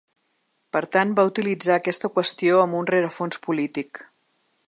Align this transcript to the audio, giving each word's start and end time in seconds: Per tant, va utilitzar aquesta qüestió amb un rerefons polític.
Per 0.77 0.81
tant, 0.95 1.11
va 1.19 1.25
utilitzar 1.31 1.75
aquesta 1.75 2.11
qüestió 2.17 2.63
amb 2.63 2.79
un 2.81 2.91
rerefons 2.93 3.43
polític. 3.47 4.03